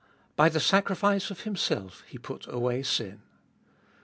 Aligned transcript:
By 0.35 0.49
the 0.49 0.59
sacrifice 0.59 1.29
of 1.29 1.41
Himself 1.41 2.01
He 2.07 2.17
put 2.17 2.47
away 2.47 2.81
sin. 2.81 3.21